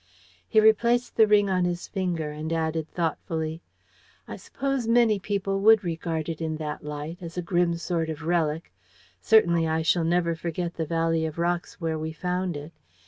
[0.49, 3.61] He replaced the ring on his finger, and added thoughtfully:
[4.27, 8.23] "I suppose many people would regard it in that light as a grim sort of
[8.23, 8.73] relic.
[9.21, 12.73] Certainly, I shall never forget the valley of rocks where we found it.